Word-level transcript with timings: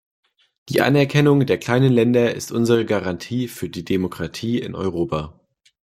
Die 0.69 0.81
Anerkennung 0.81 1.45
der 1.45 1.59
kleinen 1.59 1.93
Länder 1.93 2.33
ist 2.33 2.51
unsere 2.51 2.85
Garantie 2.87 3.47
für 3.47 3.69
die 3.69 3.85
Demokratie 3.85 4.57
in 4.57 4.73
Europa. 4.73 5.39